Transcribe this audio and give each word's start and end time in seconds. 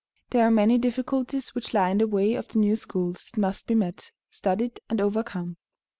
There 0.31 0.43
are 0.47 0.49
many 0.49 0.79
difficulties 0.79 1.49
which 1.53 1.75
lie 1.75 1.89
in 1.91 1.99
the 1.99 2.07
way 2.07 2.33
of 2.33 2.47
the 2.47 2.57
new 2.57 2.75
schools 2.75 3.25
that 3.29 3.39
must 3.39 3.67
be 3.67 3.75
met, 3.75 4.11
studied, 4.31 4.79
and 4.89 4.99
overcome. 4.99 5.57